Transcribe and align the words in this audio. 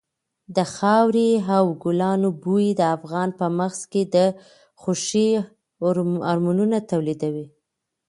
د 0.55 0.57
خاورې 0.73 1.29
او 1.57 1.65
ګلانو 1.83 2.29
بوی 2.43 2.67
د 2.79 2.81
انسان 2.95 3.29
په 3.39 3.45
مغز 3.57 3.81
کې 3.91 4.03
د 4.15 4.17
خوښۍ 4.81 5.29
هارمونونه 6.25 6.77
تولیدوي. 6.91 7.45